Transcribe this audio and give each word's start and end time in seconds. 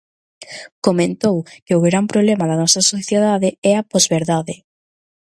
Comentou 0.85 1.37
que 1.65 1.73
o 1.77 1.83
gran 1.87 2.05
problema 2.13 2.45
da 2.49 2.59
nosa 2.61 2.81
sociedade 2.93 3.49
é 3.71 3.73
a 3.75 3.85
posverdade. 3.93 4.55